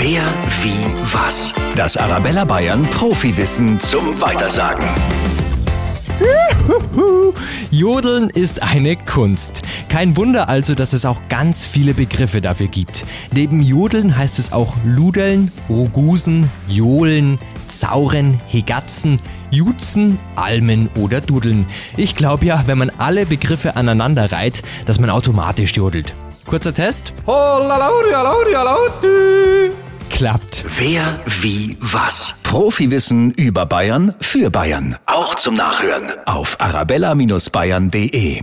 Wer, 0.00 0.22
wie, 0.62 0.94
was? 1.12 1.52
Das 1.74 1.96
Arabella 1.96 2.44
Bayern 2.44 2.88
Profiwissen 2.88 3.80
zum 3.80 4.20
Weitersagen. 4.20 4.84
Jodeln 7.72 8.30
ist 8.30 8.62
eine 8.62 8.94
Kunst. 8.94 9.62
Kein 9.88 10.16
Wunder 10.16 10.48
also, 10.48 10.76
dass 10.76 10.92
es 10.92 11.04
auch 11.04 11.22
ganz 11.28 11.66
viele 11.66 11.94
Begriffe 11.94 12.40
dafür 12.40 12.68
gibt. 12.68 13.04
Neben 13.32 13.60
Jodeln 13.60 14.16
heißt 14.16 14.38
es 14.38 14.52
auch 14.52 14.76
Ludeln, 14.84 15.50
Rugusen, 15.68 16.48
Johlen, 16.68 17.40
Zauren, 17.66 18.40
Hegatzen, 18.46 19.18
Jutzen, 19.50 20.20
Almen 20.36 20.90
oder 20.96 21.20
Dudeln. 21.20 21.66
Ich 21.96 22.14
glaube 22.14 22.46
ja, 22.46 22.62
wenn 22.66 22.78
man 22.78 22.92
alle 22.98 23.26
Begriffe 23.26 23.74
aneinander 23.74 24.30
reiht, 24.30 24.62
dass 24.86 25.00
man 25.00 25.10
automatisch 25.10 25.72
jodelt. 25.72 26.14
Kurzer 26.46 26.72
Test? 26.72 27.12
Klappt. 30.18 30.64
Wer, 30.66 31.20
wie, 31.26 31.76
was? 31.80 32.34
Profiwissen 32.42 33.30
über 33.34 33.66
Bayern 33.66 34.16
für 34.20 34.50
Bayern. 34.50 34.96
Auch 35.06 35.36
zum 35.36 35.54
Nachhören 35.54 36.10
auf 36.26 36.60
arabella-bayern.de. 36.60 38.42